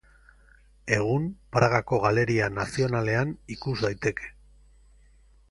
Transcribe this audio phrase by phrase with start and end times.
[0.95, 1.27] Egun
[1.57, 4.35] Pragako Galeria Nazionalean ikus daiteke.